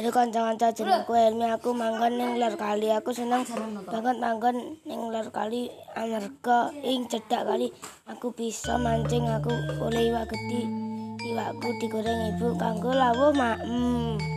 [0.00, 2.88] Dari kanca-kanca jenengku Helmi aku manggon ning lor kali.
[2.88, 3.44] Aku seneng
[3.84, 5.68] banget manggon ning lor kali.
[5.92, 7.68] Amarga ing cedak kali.
[8.08, 10.64] Aku bisa mancing aku oleh iwak gedhi
[11.20, 14.16] iwakku digoreng ibu kanggo lawuh maem.
[14.16, 14.29] Hmm.